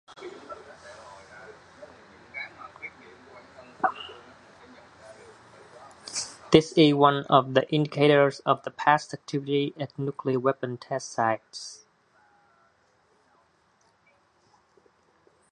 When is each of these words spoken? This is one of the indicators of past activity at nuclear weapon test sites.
This 6.51 6.71
is 6.71 6.95
one 6.95 7.23
of 7.25 7.53
the 7.53 7.71
indicators 7.71 8.39
of 8.39 8.65
past 8.77 9.13
activity 9.13 9.75
at 9.79 9.99
nuclear 9.99 10.39
weapon 10.39 10.77
test 10.77 11.11
sites. 11.11 11.85